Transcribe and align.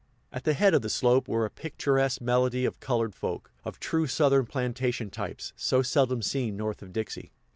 At 0.33 0.45
the 0.45 0.55
head 0.55 0.73
of 0.73 0.81
the 0.81 0.89
slope 0.89 1.27
were 1.27 1.45
a 1.45 1.51
picturesque 1.51 2.21
medley 2.21 2.65
of 2.65 2.79
colored 2.79 3.13
folk, 3.13 3.51
of 3.63 3.79
true 3.79 4.07
Southern 4.07 4.47
plantation 4.47 5.11
types, 5.11 5.53
so 5.55 5.83
seldom 5.83 6.23
seen 6.23 6.57
north 6.57 6.81
of 6.81 6.91
Dixie. 6.91 7.31